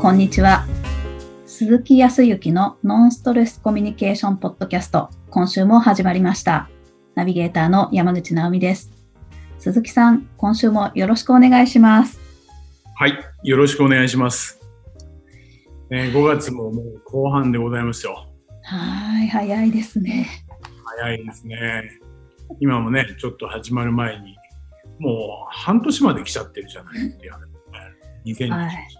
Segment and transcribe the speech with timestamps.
[0.00, 0.64] こんにちは。
[1.44, 6.70] 鈴木康之のノンストレスコミュニケーションポッドキャスト、今週も始まりました。
[7.14, 8.90] ナビゲーターの山口直美です。
[9.58, 12.18] 鈴木さん、今週もよろしくお願いします。
[12.96, 14.58] はい、よろしくお願いします。
[15.90, 18.26] えー5月ももう後半でございますよ。
[18.62, 20.26] はい、早いですね。
[20.98, 21.90] 早いですね。
[22.58, 24.34] 今もね、ちょっと始まる前に、
[24.98, 27.50] もう半年まで来ちゃってるじゃないっていう話。
[28.24, 28.99] 2021、はい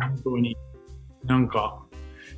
[0.00, 0.56] 本当に、
[1.24, 1.82] なんか、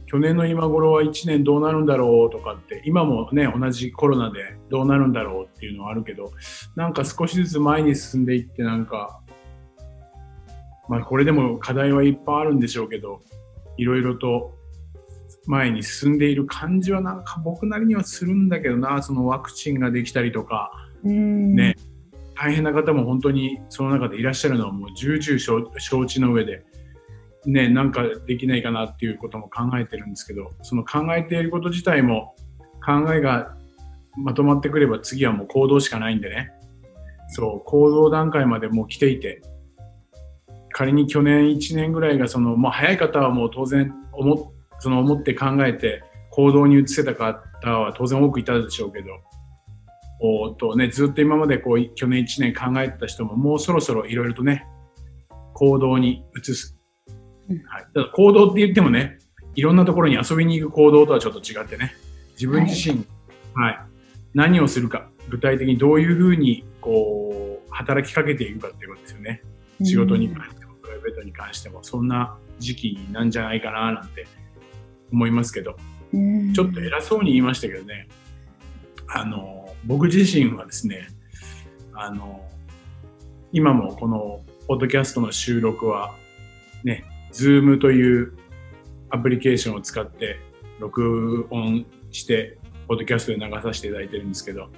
[0.07, 6.33] 去年の今頃は1年どうなるんだろうとかって、今もね、同じコロナでどうなるんだろうっていうのはあるけど、
[6.77, 9.21] なんか少しずつ前に進んでいって、なんか、
[10.89, 13.23] まあこれでも課題はいっぱいあるんでしょうけど、
[13.79, 14.59] いろいろと
[15.47, 20.71] 前に進んでいる感じはなんか僕なりにはするんだけどな、そのワクチンができたりとか、
[21.03, 21.77] ね
[22.35, 26.65] 大変な方も本当にその中でいらっしゃるのはもう重々承承知の上で、
[27.47, 32.35] ね、なんかできないかなっていうことも考えてるんですけど、その考えていること自体も
[32.85, 33.57] 考えが
[34.17, 36.53] まとまってくれば次はもう行動しかないんでね。
[37.29, 39.43] そう、行動段階までもう来ていて、
[40.71, 49.07] 仮に去年1年ぐらいがその、まあ早い方はもう当然思っその思って考えて行動に移せた方は当然多くいたでしょうけど、
[50.21, 54.67] おーとね、ずっと今までこう去年1年考えてた人ももうそろそろいろいろとね、
[55.55, 56.77] 行動に移す。
[57.53, 57.67] うん。
[57.67, 59.19] はい、ただ行動って言ってもね、
[59.55, 61.95] いろんなところに遊びに行く行動とはちょっと違ってね、
[62.33, 63.05] 自分自身、
[63.55, 63.81] はい、
[64.35, 69.43] 何をするか、具体的にどういうふうにこう働きかけていくかっていうことですよね。
[69.83, 74.27] 仕事に関しても、プライベートに関しても、そんな時期なんじゃないかななんて
[75.13, 75.77] 思いますけど、
[76.13, 76.53] うん。
[76.53, 78.09] ちょっと偉そうに言いましたけどね、
[79.09, 81.09] あの、僕自身はですね、
[81.95, 82.49] あの、
[83.53, 86.15] 今もこのポッドキャストの収録は、
[86.85, 88.35] ね、Zoom という
[89.11, 90.41] アプリケーションを使って
[90.79, 94.69] 録音して、ポッドキャストで流させていただいてるんですけど、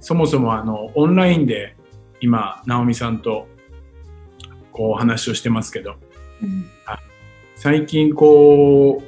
[0.00, 1.76] そもそもあの、オンラインで
[2.20, 3.46] 今、直美さんと
[4.72, 5.96] こうお話をしてますけど、
[6.42, 6.66] うん
[7.54, 9.02] 最近こう、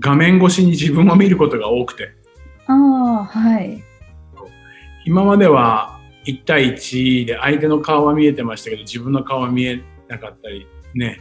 [0.00, 2.10] 画面越しに自分を見ることが多くて、
[2.66, 3.80] ああ、はい。
[5.04, 11.20] 今までは1対1で相手の顔は見えてましたけど、自分の顔は見えなかったり、ね。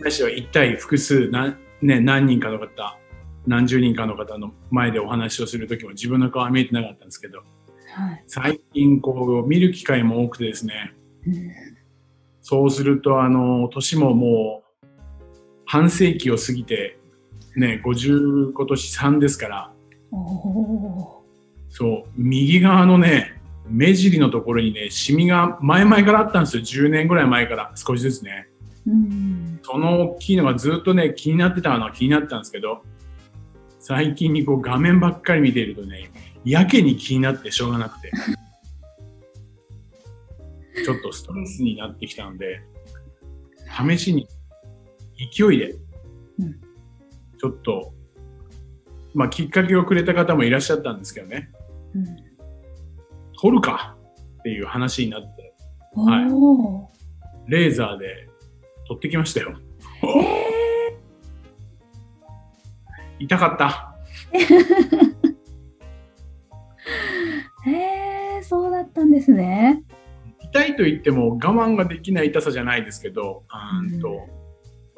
[0.00, 2.98] ないしは1対複数、なね、何人かの方、
[3.46, 7.08] 何十人かの方の前でお話をするときも自分の顔は見えてなかったん。
[7.08, 7.44] ですけど、は
[8.12, 8.24] い。
[8.26, 10.94] 最近こう見る機会も多くてですね、
[11.26, 11.50] うん。
[12.42, 14.86] そうするとあの、年ももう
[15.66, 16.98] 半世紀を過ぎて、
[17.56, 19.72] ね、50今年3ですから、
[21.68, 26.44] そう、右側のね、目尻のところにね、シミが前々からあったん。
[26.44, 26.62] ですよ。
[26.62, 28.47] 10年ぐらい前から少しずつね。
[28.88, 28.92] ー。
[28.92, 29.60] うん。
[29.62, 32.82] その大きいのがずっとね、気になってたのは気になってたんですけど、
[33.78, 36.10] 最近にこう画面ばっかり見ているとね、
[36.44, 38.12] やけに気になってしょうがなくて、
[40.84, 42.60] ちょっとストレスになってきたので、
[43.88, 44.28] 試しに
[45.34, 45.74] 勢いで
[46.40, 46.60] うん、
[47.38, 47.92] ちょっと、
[49.14, 51.50] まあきっかけをくれた方もいらっしゃったんですけどね、
[51.94, 52.04] うん。
[53.40, 53.96] 撮るか
[54.38, 55.52] っていう話になって、
[55.94, 56.28] おはい。
[56.30, 56.88] お
[57.48, 58.27] レーザーで
[58.88, 59.56] 撮ってきましたよ。
[63.18, 63.94] 痛かった。
[67.66, 69.82] へえ、そうだったんですね。
[70.40, 74.38] 痛いと言っても我慢ができない痛さじゃないですけど、あーんとうん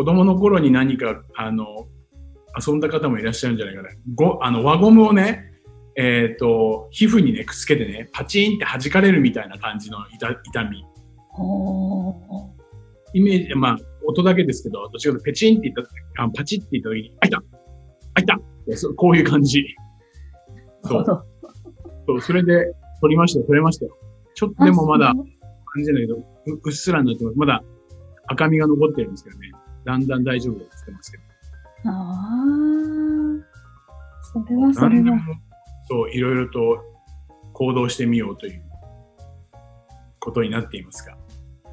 [0.01, 1.87] 子供の頃に何かあの
[2.59, 3.91] 遊んだ方もいらっしゃるんじゃないかな。
[4.15, 5.53] ごあの輪ゴムをね、
[5.95, 10.87] えっ、と、皮膚にね、くっつけてね、パチンって弾かれるみたいな感じの痛痛み。
[13.15, 13.76] イメージ、まあ、
[14.06, 17.42] 音だけですけど、どっちかというとペチンって言った、あパチって言った時に、あ、いた
[18.15, 18.39] あ、いた
[18.97, 19.65] こういう感じ。
[20.84, 21.04] そう。
[21.04, 23.97] そう、それで取りましたよ、取れましたよ。
[24.34, 26.24] ちょっとでもまだ感じないけど、う
[26.65, 27.39] うっすらになってます。
[27.39, 27.62] まだ
[28.28, 29.51] 赤みが残ってるんですけどね。
[29.84, 31.24] だんだん大丈夫だって言ってますけど。
[31.86, 33.45] ああ、
[34.33, 35.18] それはそれは。、
[35.89, 36.84] そう、いろいろと
[37.53, 38.63] 行動してみようという
[40.21, 41.16] ことになっていますが。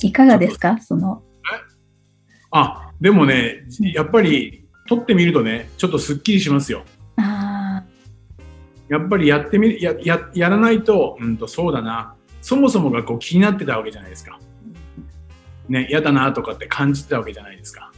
[0.01, 0.77] いかがですか？
[0.79, 1.23] その。
[2.57, 6.83] あ、でもね、やっぱり撮ってみるとね、ちょっとスッキリしますよ。
[7.17, 7.83] あ
[8.89, 12.15] やっぱりやってみる、や、や、やらないと、うんと、そうだな。
[12.41, 14.39] そもそもがこう気になってたわけじゃないですか。
[15.67, 17.91] ね、嫌だなとかって感じてたわけじゃないですか。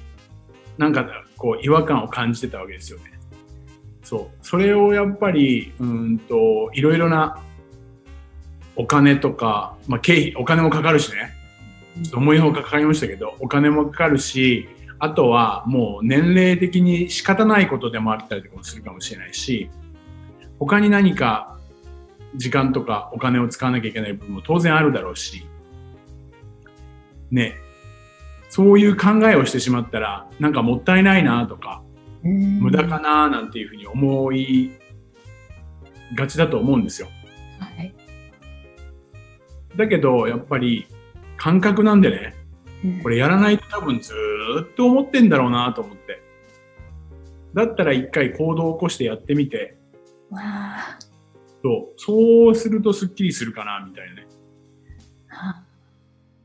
[0.78, 1.06] なんか、
[1.38, 3.20] こう、違和感を感じてたわけですよね。
[4.02, 4.38] そう。
[4.42, 7.40] それをやっぱり、うんと、いろいろな
[8.76, 11.39] お金とか、まあ、経費、お金もかかるしね。
[11.96, 14.68] ちょっと思いのほかかかりましたけど、お金もかかるし、
[15.00, 19.70] あとはもう年齢的に仕方ないことでもあったりとかもするかもしれないし、
[20.60, 21.58] 他に何か
[22.36, 25.48] 時間とかお金を使わなきゃいけない部分も当然あるだろうし、
[27.32, 27.56] ね、
[28.50, 31.82] そういう考えをしてしまったら、なんかもったいないなとか、
[32.24, 34.72] 無駄かななんていうふうに思い
[36.16, 37.08] がちだと思うんですよ。
[37.60, 37.94] はい。
[39.76, 40.88] だけど、やっぱり
[41.40, 42.36] 感覚なんでね、
[43.02, 46.22] これやらないと多分ずーっと思ってんだろうなと思って。
[47.54, 49.78] だったら一回行動を起こしてやってみて。
[51.64, 54.28] そうそうするとスッキリするかなみたいなね。
[55.28, 55.64] は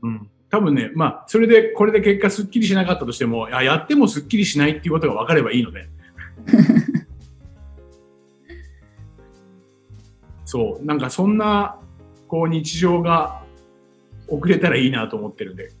[0.01, 0.29] うん。
[0.49, 5.89] 多分ね、まあ、それで、これで結果スッキリしなかったとしても、あやってもスッキリしないっていうことが分かればいいので。
[10.45, 11.79] そう、なんかそんな、
[12.27, 13.44] こう日常が
[14.27, 15.71] 遅れたらいいなと思ってるんで。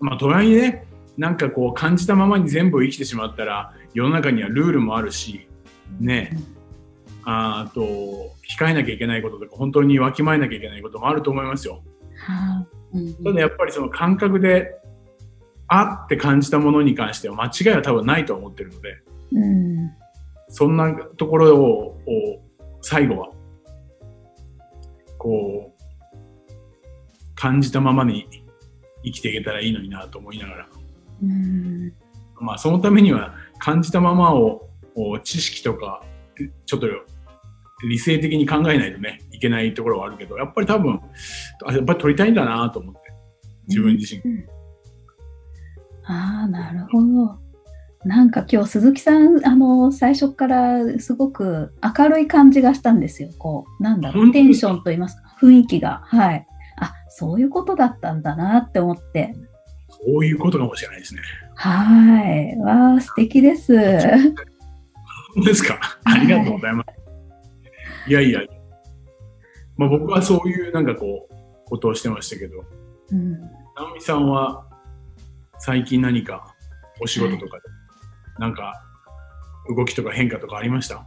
[0.00, 5.48] まあ、とはいえね、なんかこう感じたままに全部生きてしまったら、世の中にはルールもあるし、
[6.00, 6.36] ね、
[7.24, 7.80] ああと、
[8.48, 11.82] 控えなきゃいけないこととか、本当にわきまえなきゃいけないこともあると思いますよ。
[12.16, 14.74] はうんただやっぱりその感覚で、
[15.68, 19.02] あって感じたものに関しては間違いは多分ないと思ってるので、
[19.32, 19.90] うん。
[20.48, 21.98] そんなところを、を
[22.82, 23.30] 最後は、
[25.18, 25.71] こう、
[27.42, 28.28] 感じたままに
[29.04, 30.68] 生きていけたらいいのになと思いながら、
[31.24, 31.92] うん。
[32.40, 36.04] まあそのためには感じたままをを知識とか、
[36.66, 36.86] ちょっと
[37.88, 41.00] 理性的に考えないとね、いけないところはあるけど、やっぱり多分、
[41.66, 43.00] あやっぱり取りたいんだなと思って、
[43.66, 44.22] 自分自身。
[44.22, 44.46] うん
[46.04, 47.38] ああ、なるほど。
[48.04, 53.30] なんか今日鈴木さん、あの、最初からすごく明るい感じがしたんですよ。
[53.38, 56.02] こう、なんだろう、テンションと言いますか、雰囲気が。
[56.06, 56.46] はい。
[57.12, 59.34] あ、そういうことだったんだなって思って。
[59.88, 61.20] そういうことかもしれないですね。
[61.54, 62.58] はい。
[62.58, 63.72] わあ、素敵です。
[65.44, 68.10] ですかありがとうございます。
[68.10, 68.40] いやいや、
[69.76, 71.34] まあ僕はそういうなんかこう、
[71.68, 72.64] ことをしてましたけど、
[73.12, 73.40] うん、
[73.76, 74.66] 直美さんは
[75.58, 76.54] 最近何か
[77.00, 77.62] お仕事とかで、
[78.38, 78.74] なんか
[79.74, 81.06] 動きとか変化とかありました？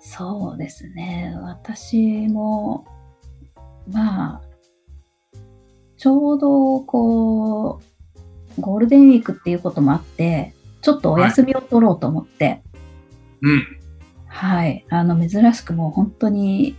[0.00, 1.34] そうですね。
[1.42, 2.84] 私も、
[3.90, 4.40] まあ、
[5.96, 7.80] ちょうどこ
[8.58, 12.62] う、ゴールデンウィークっていうこともあって、ちょっとお休みを取ろうと思って、
[13.42, 13.66] うん。
[14.26, 16.76] はい、あの、珍しくもう本当に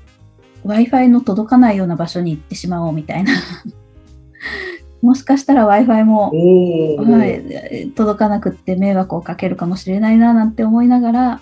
[0.65, 3.33] Wi-Fi の届かないような場所に行ってしまおうみたいな。
[5.01, 11.41] もしかしたら Wi-Fi も、はい、届かなくって迷惑をかけるかもしれないななんて思いながら、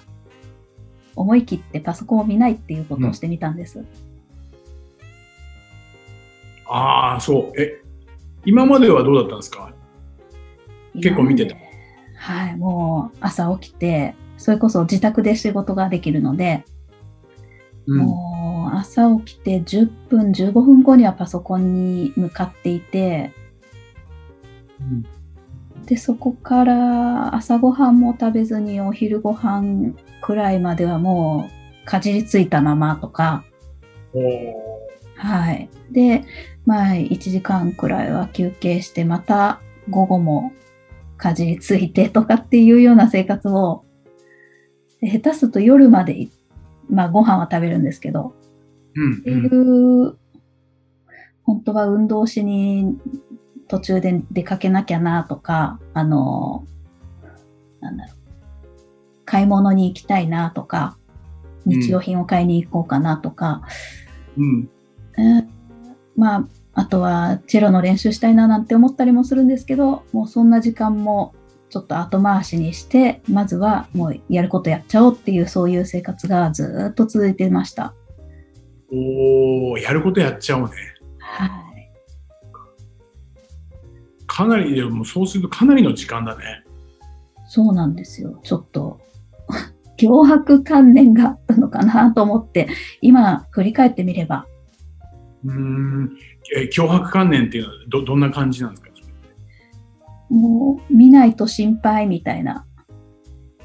[1.16, 3.86] 思い切ってパソコンを見ないっていうことをしてみたんです。
[6.68, 7.62] ああ、そう。
[7.62, 7.82] え、
[8.46, 9.74] 今まではどうだったんですか？
[10.96, 11.56] 結構見てた
[12.18, 16.64] はい、もう朝起きて、それこそ自宅で仕事ができるので、
[17.86, 18.00] うん。
[18.00, 23.32] もう朝起きて10分、15分後にはパソコンに向かっていて、
[25.86, 31.50] で、そこから朝ごはんも食べずにお昼ご飯くらいまではも
[31.84, 33.44] うかじりついたままとか、
[34.14, 34.75] おー
[35.16, 35.70] はい。
[35.92, 36.26] で、
[36.66, 40.52] まあ1時間くらいは休憩して、また午後も
[41.18, 43.86] かじりついてとかっていうような生活を、
[45.02, 46.28] で下手すると夜まで、
[46.90, 48.36] まあご飯は食べるんですけど、
[48.96, 50.18] うんっていう、
[51.44, 52.98] 本当は運動しに
[53.68, 56.66] 途中で出かけなきゃなとか、あの、
[57.82, 58.18] なんだろう、
[59.26, 60.98] 買い物に行きたいなとか、
[61.66, 63.64] 日用品を買いに行こうかなとか、
[64.38, 64.70] うん。
[65.18, 65.56] えー
[66.16, 71.34] まあ、あとはチェロの練習したいななんて思ったりもするんですけど、もうそんな時間も
[71.70, 77.94] ちょっと後回しにして、まずはもうやることやっちゃおうっていうそういう生活がずーっと続いてました。
[78.92, 80.72] おおやることやっちゃおうね。
[81.20, 81.92] はい。
[84.28, 86.64] かなり、でもそうするとかなりの時間だね。
[87.48, 88.40] そうなんですよ。
[88.44, 89.00] ちょっと、
[89.98, 92.68] 脅迫観念があったのかなと思って、
[93.02, 94.46] 今振り返ってみれば、
[95.46, 96.18] うーん。
[96.56, 98.90] え、脅迫観念っていうのはど、どんな感じなんですか？
[100.30, 102.66] もう見ないと心配みたいな。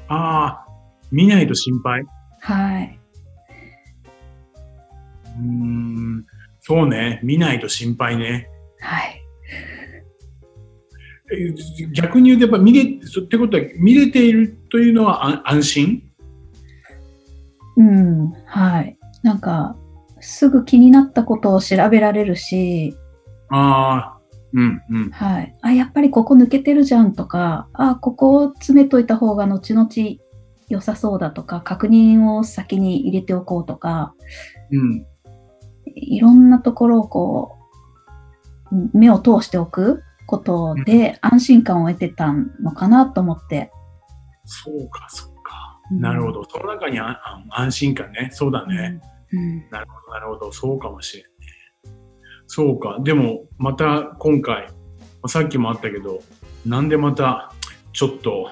[0.07, 0.67] ああ、
[1.11, 2.03] 見ないと心配？
[2.39, 2.99] はい。
[5.39, 6.25] うーん。
[6.59, 7.19] そうね。
[7.23, 8.47] 見ないと心配ね。
[8.79, 9.17] はい。
[11.33, 11.53] え
[11.93, 16.03] 逆に言うとやっぱ見れ、そってことは見れているというのは安安心？
[17.77, 18.31] うん。
[18.45, 18.97] はい。
[19.23, 19.75] なんか、
[20.21, 22.95] すぐ気になったことを調べられるし、
[23.49, 24.21] ああ、
[24.53, 25.09] うんうん。
[25.11, 25.55] はい。
[25.61, 29.89] あ、やっぱりここ抜けてるじゃんとか、あ、ここを詰めといた方が後々
[30.69, 34.13] 良さそうだとか、確認を先に入れておこうとか、
[34.71, 35.05] うん。
[35.85, 37.57] いろんなところをこ
[38.71, 43.71] う、目を通しておくことで安心感を得てたのかなと思って。
[44.45, 45.79] そうか、そうか。
[45.91, 46.45] うんなるほど。
[46.45, 48.29] その中にああ安心感ね。
[48.31, 49.01] そうだね。
[49.33, 49.69] うん。
[49.69, 50.51] なるほど、なるほど。
[50.51, 51.29] そうかもしれんね。
[52.47, 52.99] そうか。
[53.03, 54.73] でも、また今回、ま
[55.23, 56.21] あさっきもあったけど、
[56.65, 57.53] なんでまた、
[57.93, 58.49] ちょっと、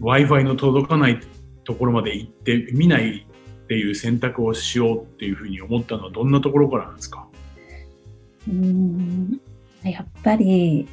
[0.00, 1.20] Wi-Fi の届かない
[1.64, 3.26] ところまで行って見ない
[3.64, 7.28] っていう選択をしようっていうふうに思ったのはどんなところからなんですか？
[8.48, 9.40] うん
[9.84, 10.88] やっぱり、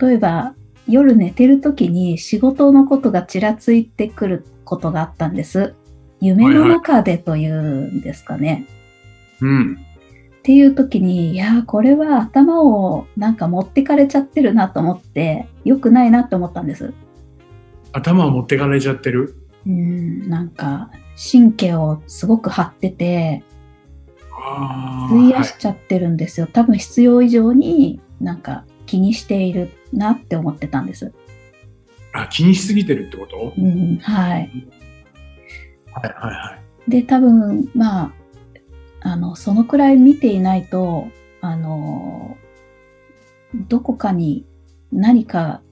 [0.00, 0.54] 例えば
[0.88, 5.74] 夜寝てる時に仕事のことがちらついてくることがあったんです。
[6.20, 8.66] 夢の中でというんですかね。
[9.40, 9.74] うん。
[9.74, 16.92] っていう時に、いやー、これは頭をなんか持ってかれちゃってるなと思って、良くないなと思ったんです。
[17.92, 19.34] 頭を持ってかれちゃってる？
[19.66, 20.90] うん、なんか
[21.32, 23.42] 神経をすごく張ってて。
[25.10, 26.48] 費やしちゃってるんですよ。
[26.50, 31.12] 多分必要以上になんか気にしているなって思ってたんです。
[32.14, 33.52] あ、気にしすぎてるってこと？
[33.58, 34.50] うん、はい。
[35.92, 36.90] はいはいはい。
[36.90, 38.12] で、多分、まあ、
[39.02, 41.08] あの、そのくらい見ていないと、
[41.40, 42.36] あの、
[43.54, 44.44] どこかに
[44.92, 45.62] 何か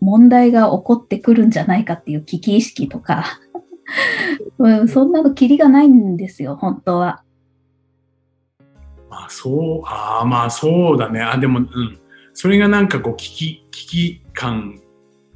[0.00, 3.24] 問題が起こってくるんじゃないかっていう危機意識とか、
[4.58, 7.22] うんそんなのキリがないんですよ、本当は。
[9.10, 11.20] まあそう、ああまあそうだね。
[11.20, 11.66] あ、でも、うん。
[12.32, 14.80] それがなんかこう危機、危機感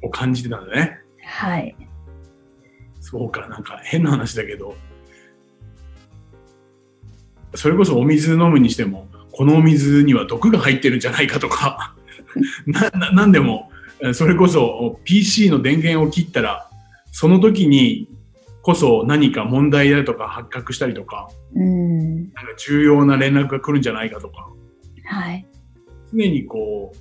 [0.01, 0.99] を感じてたんだね。
[1.23, 1.75] はい。
[3.17, 4.75] そうか、なんか変な話だけど、
[7.53, 11.95] それこそお水飲むにしても、このお水には毒が入ってるんじゃないかとか、
[12.67, 16.69] な、ななんでも、えそれこそ PC の電源を切ったら、
[17.13, 18.09] その時に
[18.61, 22.17] こそ何か問題だとか発覚したりとか、うん。
[22.17, 24.49] なんか重要な連絡が来るんじゃないかとか、
[25.05, 25.47] はい。
[26.11, 26.91] 常にこ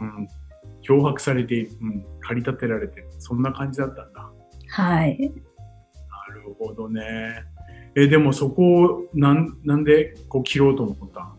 [0.00, 0.28] う、うん、
[0.86, 4.30] 脅迫されて、うん、駆り立てられてる、そんな感じだったんだ。
[4.68, 5.18] はい。
[5.18, 7.42] なるほどね。
[7.94, 11.34] え、でもそこをなんなんでこう切ろうと思った？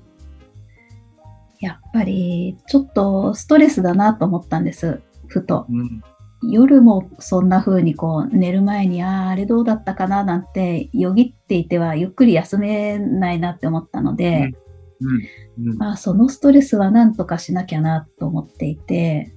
[1.60, 5.02] やっぱり、ちょっとストレスだなと思ったんです。
[5.28, 5.66] ふと。
[5.70, 6.02] うん。
[6.42, 14.54] 夜もそんな風にこう寝る前に、ああ、あれどうだったかななんてよぎっていてはゆっくり休めないなって思ったので、
[15.02, 15.70] うん。
[15.72, 15.78] うん。
[15.78, 19.34] まあそのストレスはなんとかしなきゃなと思っていて、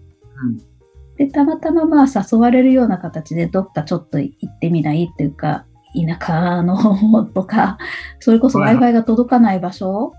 [1.16, 7.78] で、たまたままあ誘われるような形でどっかちょっと行ってみないっていうか、田舎の方とか、
[8.20, 10.12] それこそ Wi-Fi が届かない場所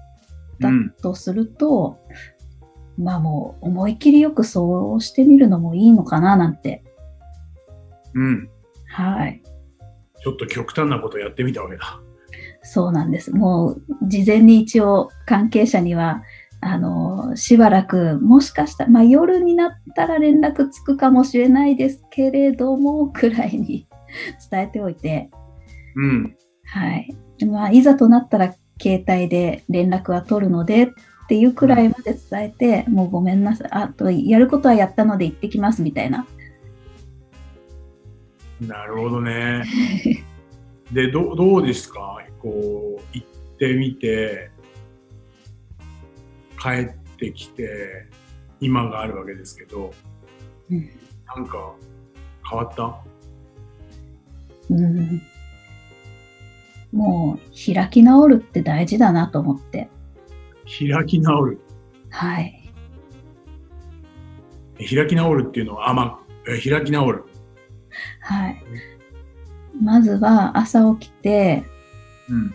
[0.60, 0.92] だうん。
[1.02, 1.98] とすると、
[2.98, 6.84] まあもう思い切りよくそうしてみるのもいいのかななんて。
[8.14, 8.50] うん。
[8.88, 9.42] はい。
[10.24, 12.00] ちょっと極端なことやってみたわけだ。
[12.62, 13.32] そうなんです。
[13.36, 16.24] もう事前に一応関係者には、
[16.65, 23.88] あの、しばらく、もしかしたら、まあ夜になったら連絡つくかもしれないですけれども、くらいに
[24.51, 25.29] 伝えておいて、
[25.96, 26.36] うん。
[26.65, 27.15] はい。
[27.38, 30.89] でまあ、いざとなったら携帯で連絡は取るのでっ
[31.27, 33.67] ていうくらいまで伝えて、もうごめんなさい。
[33.72, 36.25] あと、やることはやったので行ってきますみたいな。
[38.62, 39.63] なるほどね。
[40.91, 42.20] で、どどうですか？
[42.39, 43.27] こう、行っ
[43.58, 44.51] てみて、
[46.63, 48.08] 帰ってきて、
[48.62, 49.93] 今があるわけですけど、
[50.72, 50.89] うん
[51.36, 51.74] なんか
[52.50, 53.03] 変わった？
[54.70, 55.22] うん
[56.91, 59.89] もう開き直るって大事だなと思って。
[60.65, 61.60] 開き直る？
[62.12, 62.72] はい。
[64.77, 67.25] 開き直るっていうのは、あ、まあ、え開き直る。
[68.22, 68.63] はい。
[69.82, 71.63] まずは朝起きて
[72.29, 72.53] うん。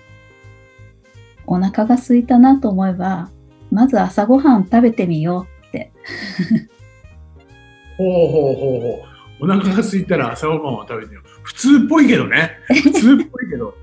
[1.47, 3.31] お腹が空いたなと思えば、
[3.71, 5.93] まず朝ごはん食べてみようって。
[7.97, 9.09] ほうほうほうほう。
[9.41, 11.23] お腹が空いたら朝ごはんを食べてよ。
[11.43, 12.59] 普通っぽいけどね。
[12.69, 13.75] 普通っぽいけど。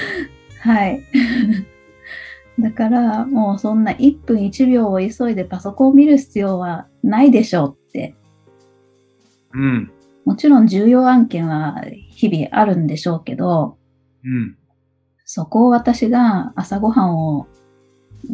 [0.60, 1.02] はい。
[2.58, 8.14] だからもうそんな1分1秒を急いでパソコンを見る必要はないでしょうって。
[9.52, 9.90] うん。
[10.24, 13.78] もちろん重要案件は日々あるんでしょうけど、
[14.24, 14.56] うん。
[15.24, 17.46] そこを私が朝ごはんを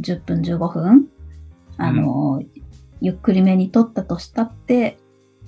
[0.01, 1.09] 10分15分、
[1.77, 2.43] あの、
[3.01, 4.99] ゆっくりめに取ったとしたって、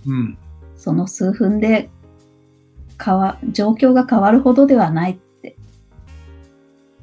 [0.06, 0.38] うん。
[0.76, 1.88] その数分で
[3.02, 5.56] 変わ、状況が変わるほどではないって。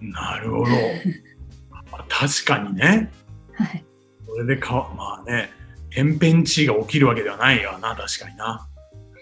[0.02, 0.66] なるほど。
[2.10, 3.12] 確かにね。
[3.54, 3.84] はい。
[4.28, 5.50] それでか、まあね、
[5.90, 8.68] 天変地異が起きるわけではないよな、確かにな。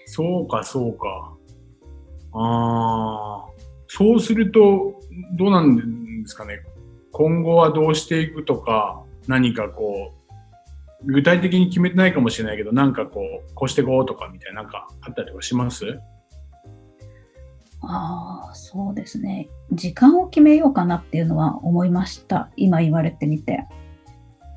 [0.06, 1.36] そうか、そうか。
[2.34, 3.50] ああ、
[3.88, 5.00] そうすると、
[5.38, 5.76] どうなん
[6.24, 6.62] ですかね。
[7.20, 10.14] 今後はどうしていくとか、何かこ
[11.04, 16.00] う、具体的に決めてないかもしれないけど、なんかこう、こうしていこうとかみたいな、なんかあったりとかします？
[17.82, 19.50] ああ、そうですね。
[19.74, 22.52] 時間を決めようかなっていうのは思いました。
[22.56, 23.66] 今言われてみて。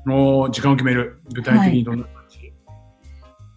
[0.05, 1.19] もう時間を決める。
[1.33, 2.53] 具体的にどんな感じ、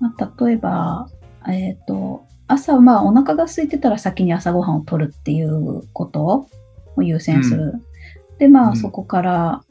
[0.00, 1.08] まあ、例えば、
[1.48, 6.48] えっ、と、朝、まあ、お腹が空いてたら先に朝ごはんを取るっていうこと
[6.96, 7.74] を優先する。
[8.38, 9.62] で、まあ、うんそこから、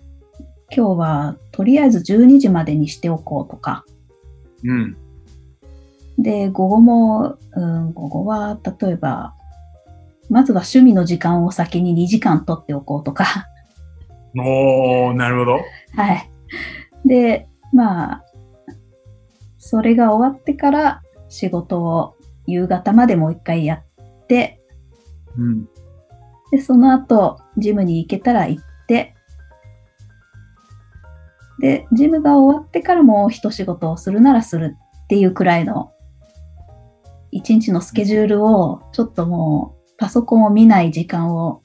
[0.76, 3.86] 今日はとりあえず12時までにしておこうとか。
[4.64, 4.98] うん。
[6.18, 9.34] で、午後も、うん、午後は、例えば、
[10.30, 13.48] まずは趣味の時間を先に2時間取っておこうとか。
[14.38, 15.60] おー、なるほど。
[15.94, 16.30] はい。
[17.06, 18.24] で、まあ、
[19.58, 22.16] それが終わってから仕事を
[22.48, 24.62] 夕方までもう一回やって、
[25.38, 25.68] うん。
[26.56, 29.14] で、その後、ジムに行けたら行って、
[31.60, 35.92] で、ジムが終わってからもう一仕事をするならするっていうくらいの、
[37.32, 41.62] 一日のスケジュールを、ちょっともう、パソコンを見ない時間を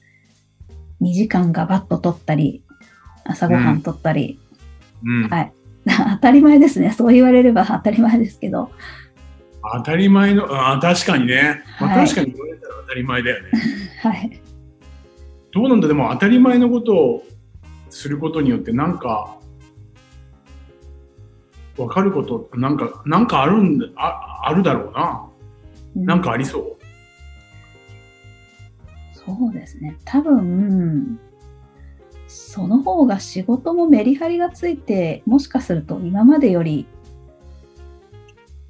[1.01, 2.65] 2時間ガバッと取ったり、
[3.23, 4.39] 朝ごはん取ったり、
[5.05, 5.29] うん。
[5.29, 5.53] はい。
[5.87, 6.91] 当たり前ですね。
[6.91, 8.71] そう言われれば当たり前ですけど。
[9.73, 11.61] 当たり前の、あー確かにね。
[11.79, 13.49] まあ、はい確かに言われたら当たり前だよね。
[14.03, 14.40] はい。
[15.51, 15.87] どうなんだ？
[15.87, 17.23] でも当たり前のことを
[17.89, 19.37] することによってなんか
[21.75, 25.27] 分かることなんかなんかあるんだああるだろうな。
[25.93, 26.77] なんかありそう。
[29.13, 29.97] そうですね。
[30.05, 31.19] 多分、
[32.27, 36.87] その方が仕事もメリハリがついて、もしかすると今までより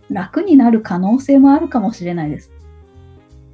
[0.09, 2.51] 楽になる可能性もあるかもしれないです。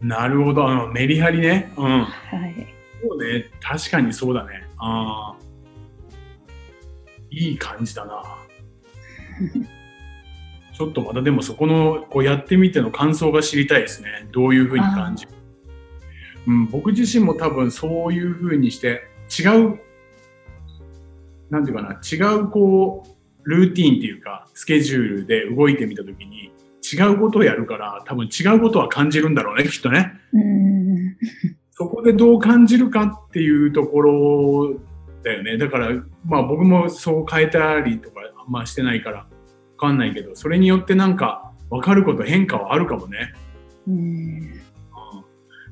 [0.01, 0.67] なるほど。
[0.67, 1.73] あのメリハリね。
[1.77, 2.03] うん。
[2.05, 2.76] はい。
[3.07, 3.49] そうね。
[3.61, 4.67] 確かにそうだね。
[4.77, 5.47] あー。
[7.29, 8.23] いい感じだな。
[10.73, 14.27] ちょっとまたでもそこのこうやってみての感想が知りたいですね。
[14.31, 15.31] どういうふうに感じる
[16.47, 19.01] うん、僕自身も多分そういうふうにして
[19.37, 19.79] 違う
[21.49, 21.99] なんていうかな。
[22.01, 23.03] 違うこ
[23.43, 30.13] うルーティンっていうかスケジュールで動いてみた時に違うことをやるから多分違うことは感じるんだろうねきっとね。
[30.33, 31.56] うーん。
[31.77, 34.75] そこでどう感じるかっていうところ
[35.23, 35.91] だよねだから
[36.25, 39.27] まあ僕もそう変えたりとかあんましてないからわ
[39.77, 43.33] かんないけどそれによってなんか分かること変化はあるかもね
[43.87, 44.61] うーん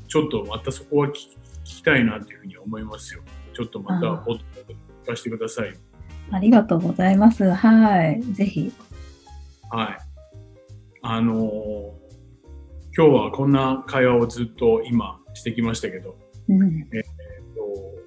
[0.08, 3.24] ちょっとまたそこは聞き聞きたいなっていうふうに思いますよ。
[3.56, 5.74] ちょっとまたあーポッド聞かせてください。
[6.30, 7.52] ありがとうございます。
[7.52, 8.22] はい。
[8.22, 8.72] ぜひ。
[9.72, 9.98] はい。
[11.02, 12.06] あのー
[12.98, 16.16] 今日はこんな会話をずっと今してきましたけど、
[16.50, 16.82] うん。
[16.84, 16.90] と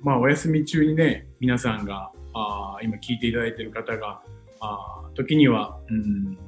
[0.03, 4.21] まあお休み中にね、皆さんがあー今聞いていただいている方が、
[4.61, 6.39] あー時には、うん、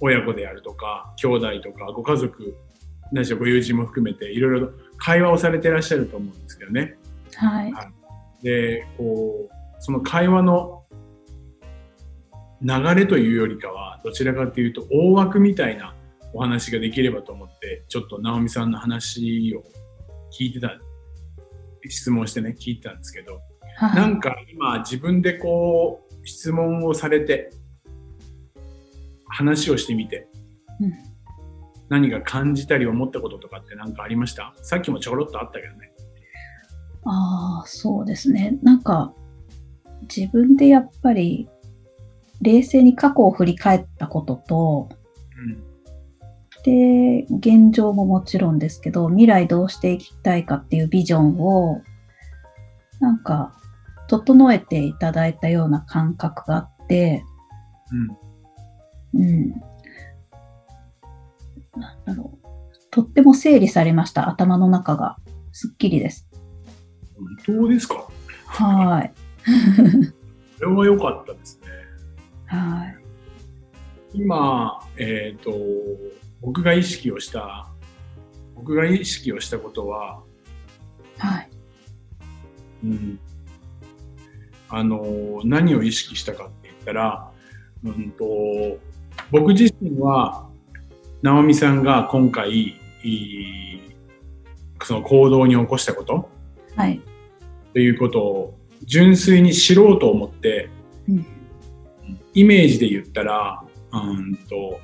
[0.00, 2.54] 親子であるとか、兄弟とか、ご家族、
[3.12, 6.96] 何しろご友人も含めて、いろいろ会話をされていらっしゃると思うんですけどね。
[7.36, 7.72] はい。
[8.42, 10.84] で、こう、その会話の
[12.62, 15.94] 流れというよりかは、どちらかというと大枠みたいな
[16.32, 19.62] お話ができればと思って、ちょっと直美さんの話を
[20.38, 20.78] 聞いてた、
[21.88, 23.40] 質問してね、聞いてたんですけど、
[23.76, 23.96] はい。
[23.96, 27.50] なんか今自分でこう、質問をされて、
[29.26, 30.28] 話をしてみて、
[30.80, 30.92] うん
[31.88, 34.54] 何か感じたり思ったこととかって何かありました？
[34.62, 35.92] さっきもちょろっとあったけどね。
[37.04, 38.56] ああ、そうですね。
[38.62, 39.12] なんか、
[40.02, 41.50] 自分でやっぱり、
[42.40, 44.88] 冷静に過去を振り返ったことと、
[45.36, 45.62] うん。
[46.64, 51.82] で、現状ももちろんですけど、未来どうしていきたいかっていうビジョンを、
[53.00, 53.52] なんか、
[54.08, 57.24] 整えていただいたような感覚があって、
[59.12, 59.20] うん。
[59.20, 59.50] うん。
[61.80, 62.46] なんだろう。
[62.90, 65.16] とっても整理されました、頭の中が。
[65.52, 66.28] すっきりです。
[67.46, 68.08] 本当ですか？
[68.46, 69.12] はい。
[70.60, 71.66] これは良かったですね。
[72.46, 72.96] はい。
[74.14, 75.50] 今、えっ、と、
[76.42, 77.68] 僕が意識をした、
[78.54, 80.22] 僕が意識をしたことは、
[81.18, 81.50] はい。
[82.84, 83.20] うん、
[84.68, 87.30] あの、何を意識したかって言ったら、
[87.84, 88.24] うんと、
[89.30, 90.48] 僕自身は、
[91.22, 92.74] 直美さんが今回、
[94.82, 96.28] その行動に起こしたこと
[96.74, 97.00] はい。
[97.72, 100.68] ということを純粋に知ろうと思って
[101.08, 101.26] うん
[102.34, 104.80] イメージで言ったら、うんと、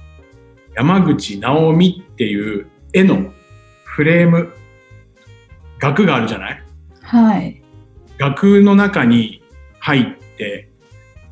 [0.78, 3.32] 山口直美っていう絵の
[3.82, 4.52] フレーム、
[5.80, 6.62] 額があるじゃない？
[7.02, 7.60] はい。
[8.16, 9.42] 額の中に
[9.80, 10.04] 入っ
[10.36, 10.70] て、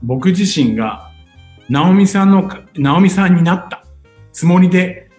[0.03, 1.13] 僕自身が
[1.69, 3.85] 直美さんの、直美さんになった
[4.33, 5.13] つもりで、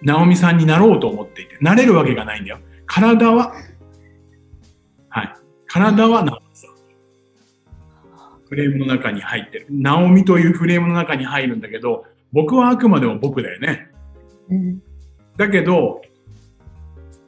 [0.00, 2.60] 直美さんになろうと思っていて、なれるわけがないんだよ。
[2.86, 3.52] 体は、
[5.10, 5.34] はい。
[5.66, 6.39] 体は直美さん。
[8.50, 9.66] フレームの中に入ってる。
[9.70, 13.88] 直美というフレームの中に入るんだけど、僕はあくまでも僕だよね。
[14.50, 14.82] うん。
[15.36, 16.02] だけど、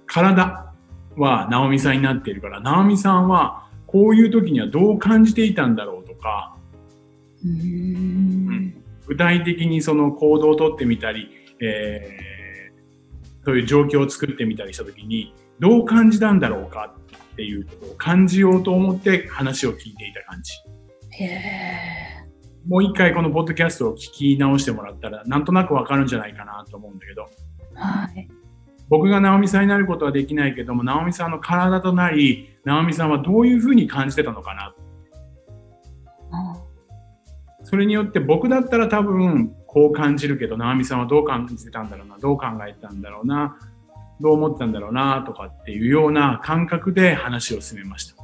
[0.07, 0.73] 体
[1.17, 6.57] は直美さんになっているから、直美さんはこういう時にはどう感じていたんだろうとか、
[7.43, 8.75] うーん。
[9.07, 11.31] 具体的にその行動をとってみたり、
[11.61, 12.33] えー
[13.45, 16.95] そういう状況を作ってみたりした時に、どう感じたんだろうか
[17.33, 20.53] っていうことを感じようと思って話を聞いていた感じ。
[21.13, 22.13] へえ。
[22.67, 27.29] もう一回このポッドキャストを聞き直してもらったら、なんとなくわかるんじゃないかなと思うんだけど、
[27.75, 28.29] はい。
[28.89, 34.75] 僕が直美さんになることはできないけども、直美さんの体となり、直美さんはどういうふうに感じてたのかな。
[36.31, 36.63] あ
[37.65, 43.59] それによって僕だったら多分こう感じるけど、直美さんはどう感じてたんだろうな、どう考えてたんだろうな、
[44.21, 48.23] どう思ってたんだろうな、とかっていうような感覚で話を進めました。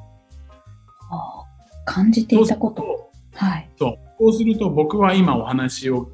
[1.11, 1.48] あ
[1.93, 2.83] 感じていたこと。
[2.83, 3.71] とはい。
[3.79, 3.95] そう。
[4.21, 6.05] そうすると僕は今お話を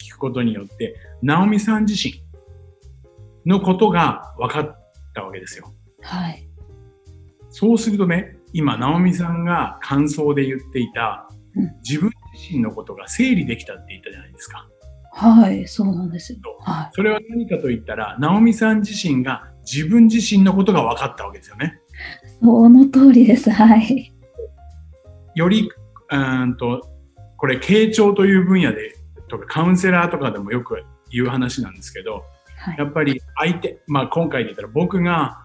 [0.00, 2.22] 聞聞くことによって、直美さん自身
[3.46, 5.72] のことが分かったわけですよ。
[6.02, 6.48] はい。
[7.50, 14.66] そうするとね、今、直美さんが感想で言っていたうん、自分自身のことが整理できたって言ったじゃないですか。
[15.12, 15.68] はい。
[15.68, 16.38] そうなんですよ。
[16.60, 21.78] はそれは何かと言ったら、直美さん自身が自分自身のことが分かったわけですよね。
[22.24, 22.30] い。
[22.40, 23.50] その通りです。
[23.50, 24.12] はい。
[25.34, 25.70] より、
[26.10, 26.80] うーんと、
[27.36, 28.94] これ、傾聴という分野で、
[29.28, 32.24] とか、カウンセラーとかでもよく言う話なんですけど、
[32.58, 32.84] はいや。
[32.84, 35.38] っぱり相手、まあ今回で言ったら僕が、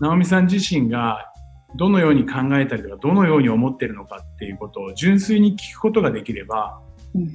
[0.00, 1.32] 直美さん自身が
[1.76, 6.80] どのように考えたりとか、どのように思ってるのかっていうことを純粋に聞くことができれば、
[7.14, 7.32] うん。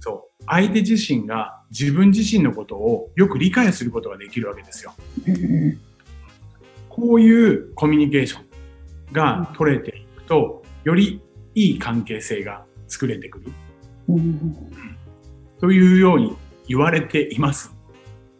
[0.00, 4.94] そう、相手自身が自分自身のことをよく理解することができるわけですよ。
[5.26, 5.78] うん。
[6.88, 11.20] こういうコミュニケーションが取れていくと、より
[11.56, 13.52] いい関係性が作れてくる
[14.08, 14.96] うん。
[15.58, 16.36] というように
[16.68, 17.74] 言われています。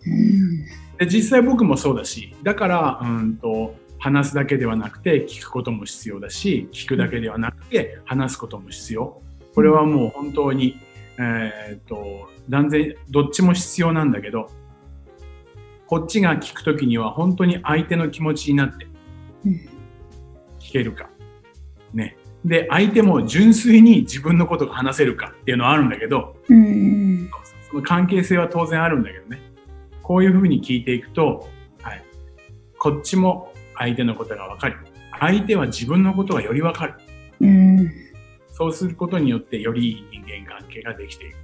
[0.07, 0.65] うん。
[0.97, 9.21] で実際僕もそうだし、だから、うんと、話すだけではなくて聞くことも必要だし、聞くだけではなくて話すことも必要。
[9.53, 10.79] これはもう本当に、
[11.19, 14.49] えーっと、断然どっちも必要なんだけど、
[15.89, 18.87] こっちが聞くときには本当に相手の気持ちになって
[19.45, 19.53] うん
[20.61, 21.11] 聞けるか。
[22.47, 22.61] ね。
[22.63, 27.31] で、相手も純粋に自分のことが話せるかっていうのはあるんだけど、うん。
[27.69, 29.41] その関係性は当然あるんだけどね。
[30.03, 31.49] こういうふうに聞いていくと、
[31.83, 32.05] はい。
[32.79, 34.75] こっちも相手のことが分かり、
[35.19, 36.95] 相手は自分のことがより分かる。
[37.41, 37.91] うん。
[38.53, 41.37] そうすることによってより人間関係ができていく。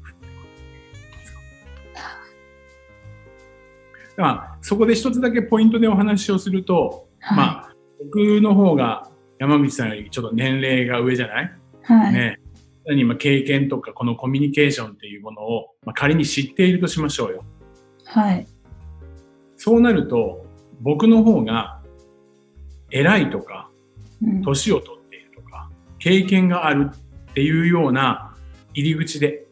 [4.14, 7.36] だからそこで一つだけポイントでお話をすると、はい。
[7.36, 9.11] まあ、僕の方が
[9.42, 11.52] 山口さんよりちょっと年齢が上じゃない？
[11.82, 12.12] はい。
[12.12, 12.38] ね。
[12.86, 17.44] 何今経験とかこのコミュニケーションっていうものを、まあ、仮に知っているとしましょうよ。
[18.04, 18.46] はい。
[19.56, 20.46] そうなると、
[20.80, 21.82] 僕の方が
[22.92, 23.68] 偉いとか、
[24.22, 28.36] うん年を取っているとか、経験があるっていうような
[28.74, 29.48] 入り口で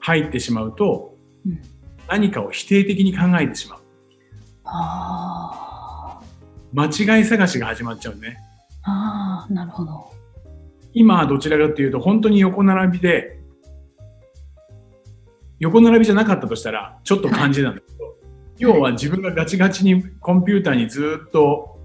[0.00, 1.14] 入ってしまうと、
[1.46, 1.60] うん
[2.08, 3.80] 何かを否定的に考えてしまう。
[4.64, 5.67] あ
[6.78, 8.38] 間違い探しが始まっちゃうね。
[8.82, 9.46] あ。
[9.46, 10.12] ああ、なるほど。
[10.92, 13.40] 今はどちらかというと、本当に横並びで、
[15.58, 18.16] 横並びじゃなかったとしたら、ちょっと感じなんだけど、
[18.58, 21.78] 要は自分がガチガチにコンピューターにずっと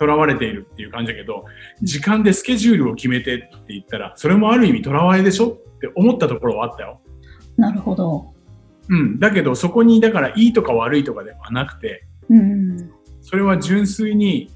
[0.00, 1.44] 囚われているっていう感じだけど、
[1.82, 7.00] 時間でスケジュールを決めてって言ったら、それもある意味囚われでしょって思ったところはあったよ。
[7.56, 8.32] なるほど。
[8.88, 9.18] うん。
[9.18, 12.91] だけど、そこに、だから、いいとか悪いとかではなくて、うん。
[13.32, 14.50] それは純粋に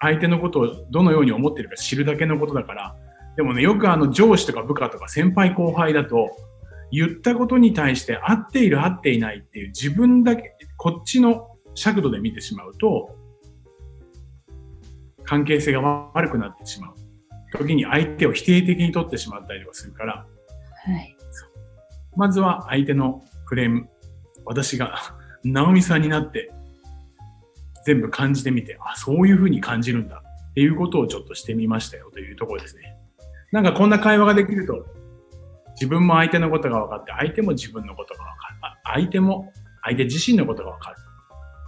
[0.00, 2.96] 相手のことをどのように思ってるか知るだけのことだから、
[3.36, 6.30] でもね、よくあの上司とか部下とか先輩後輩だと、
[6.90, 13.14] 言ったことに対して合っている合っていないっていう自分だけ、こっちの尺度で見てしまうと、
[15.24, 15.82] 関係性が
[16.14, 16.94] 悪くなってしまう。
[17.52, 20.14] 時に相手を否定的に取ってしまったりとかするから、
[20.86, 21.14] はい。
[22.16, 23.90] まずは相手のフレーム、
[24.46, 24.94] 私が
[25.44, 26.50] 直美さんになって
[27.86, 30.20] 全部感じてみて、あ、そういうふうに感じるんだ
[30.50, 32.96] っていうことをちょっとしてみましたよというところですね。
[33.52, 34.84] なんかこんな会話ができると、
[35.74, 38.56] 自分も相手のことが分かって、相手も自分のことが分かる。
[38.84, 39.52] 相手も
[39.84, 40.96] 相手自身のことが分かる。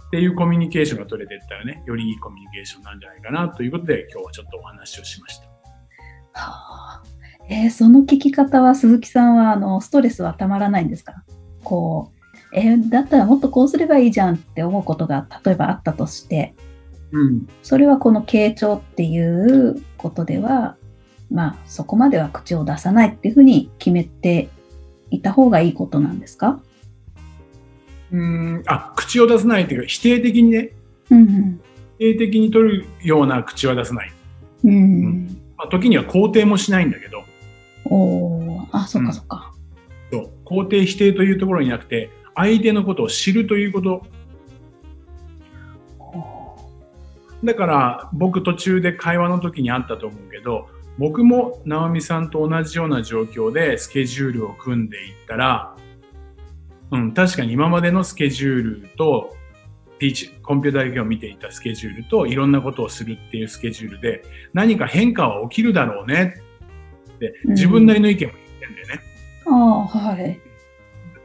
[0.07, 5.45] っていうコミュニケーションが取れていったらね、よりいいコミュニケーションなんじゃないかなということで、今日はちょっとお話をしました。
[5.45, 5.53] は
[6.33, 7.03] あ
[7.47, 11.23] えー、その聞き方は鈴木さんはあのストレスはたまらないんですか？
[11.63, 12.18] こう、
[12.51, 16.55] えー、だったらもっとこうすればいいじゃんって思うことが例えばあったとして、
[17.11, 20.75] うん、それはこの傾聴っていうことでは
[21.31, 24.49] まあそこまでは口を出さないっていうふうに決めて
[25.11, 26.59] いた方がいいことなんですか？
[28.11, 28.63] うん。
[28.65, 30.71] あ口を出さないっていうか否定的にね、
[31.11, 31.61] うんうん、
[31.99, 34.11] 否定的に取るような口は出さない、
[34.63, 34.75] うん、う
[35.09, 35.41] ん。
[35.55, 37.23] まあ、時には肯定もしないんだけど。
[37.85, 39.53] おあそっかそっか、
[40.11, 40.31] うん、そう。
[40.45, 44.05] 肯定否定というところになくて相手のことを知るということ
[47.43, 55.75] だから僕途中で会話の時にあったと思うけど僕も直美さんと同じような状況でスケジュールを組んでいったら、
[56.91, 59.35] うん、確かに今までのスケジュールと
[59.97, 64.23] ピーチ、コンピューターだけを見ていたスケジュールといろんなことをするっていうスケジュールで
[64.53, 66.41] 何か変化は起きるだろうね
[67.15, 69.01] って自分なりの意見も言ってんだよね。
[69.45, 70.48] うん、あ、はい。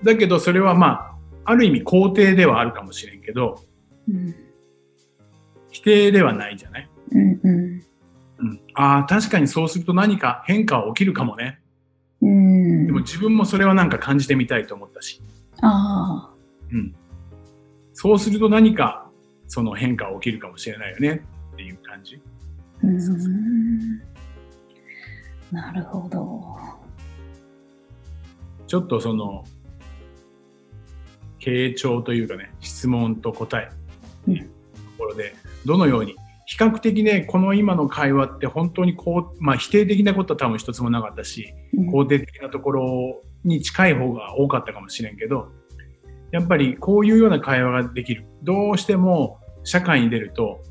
[0.04, 3.62] だけどそれはまあ、ある意味肯定ではあるかもしれんけど、
[4.08, 4.34] うん、
[5.70, 6.88] 否定ではないじゃない？
[7.12, 7.82] うんうん
[8.38, 11.60] うん、ああ、確かにそうすると何か変化は起きるかもね。
[12.20, 15.20] うん、でも自分もそれはなんか感じてみたいと思ったし。
[15.60, 16.34] ああ。
[16.70, 16.94] うん。
[17.92, 19.08] そうすると何か
[19.46, 22.20] その変化が起きるかもしれないよねっていう感じ。
[22.82, 24.02] うん
[25.52, 26.58] なるほど。
[28.66, 29.44] ちょっとその、
[31.44, 34.48] 傾聴というかね、質問と答えっていうと
[34.98, 35.34] ころで、
[35.66, 45.48] どのように、比較的ね、この今の会話って本当にこう、まあ否定的なことは多分一つもなかったし、肯定的なところに近い方が多かったかもしれんけど、
[46.32, 48.26] やっぱりこういうような会話ができる。
[48.42, 50.62] どうしても社会に出ると、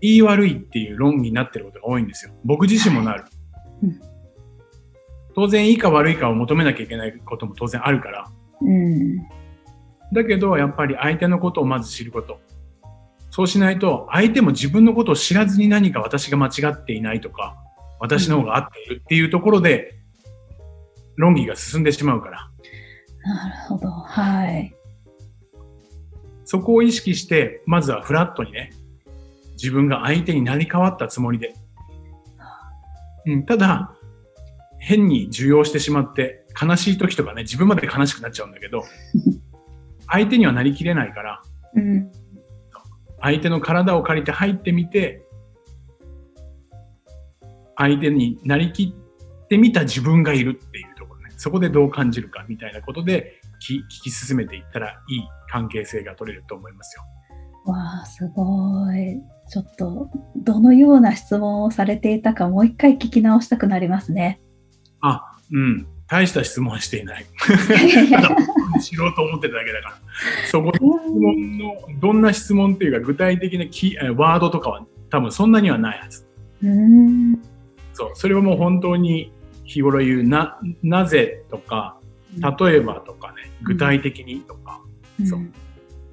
[0.00, 2.32] 言い悪いっていう論議になってることが多いんですよ。
[2.44, 3.24] 僕自身もなる。
[5.34, 8.30] 当然いいか悪いかを求めなきゃいけないことも当然あるから。
[8.60, 9.18] うん、
[10.12, 12.40] だけど、やっぱり相手のことをまず知ること。
[13.30, 17.56] そうしないと、相手も自分のことを知らずに何か私が間違っていないとか、
[18.00, 19.94] 私の方が合っているっていうところで、
[21.16, 22.50] 論議が進んでしまうから。
[23.24, 23.90] なるほど。
[23.90, 24.74] はい。
[26.44, 28.72] そこを意識して、まずはフラットにね、
[29.52, 31.54] 自分が相手になり変わったつもりで。
[33.26, 33.94] うん、ただ、
[34.78, 38.84] 変に受容してしまって、悲しい時とかね、自分まで悲しくなっちゃうんだけど、
[40.10, 41.42] 相手にはなりきれないから、
[41.74, 42.10] うん、
[43.20, 45.22] 相手の体を借りて入ってみて、
[47.76, 50.88] 相手になりきってみた自分がいるっていう。
[51.38, 57.04] そこでどう感じるかみたいなことで聞き進めていったらいい関係性が取れると思いますよ。
[57.64, 59.22] わあ、すごい。
[59.48, 64.40] ちょっと、どのような質問をされていたかもう一回聞き直したくなりますね。
[65.00, 65.86] あ、うん。
[66.08, 67.26] 大した質問はしていない。
[68.80, 69.98] 知ろうと思ってただけだから。
[70.50, 76.26] そこ質問の、どんな質問っていうか具体的なキワードとかは多分そんなにはないはず。
[76.62, 77.42] うん
[77.92, 79.32] そう、それはもう本当に
[79.64, 81.98] 日頃言うな、なぜとか、
[82.58, 84.80] 例えばとかね、具体的にとか、
[85.20, 85.40] うん、そう。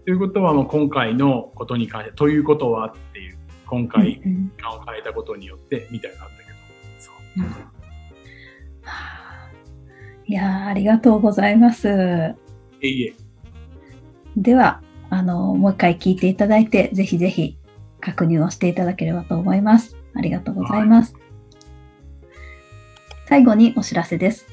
[0.03, 4.21] ということはもう今回のことに関して、ということはっていう、今回、
[4.57, 6.49] 感を変えたことによってみたいなのあったけど、
[6.99, 7.15] そう。
[7.37, 7.75] うん
[10.27, 11.87] いやありがとうございます。
[11.87, 11.91] い
[12.81, 13.13] えいえ。
[14.37, 17.57] では、あの、もう一回聞いていただいて、ぜひぜひ
[18.01, 19.95] 確認をしていただければと思います。
[20.13, 21.13] ありがとうございます。
[21.13, 21.25] はい
[23.27, 24.45] 最後にお知らせです。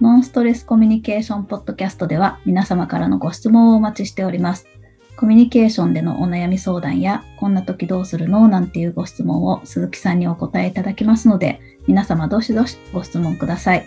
[0.00, 4.68] ノンストレスコミュニケーションポッドキャストでは皆様からのご質問をお待ちしております。
[5.16, 13.86] コミュニケーションでのお悩み相談や、こんな時どうするのなんていうご質問を鈴木さんにお答えいただきますので、皆様どしどしご質問ください。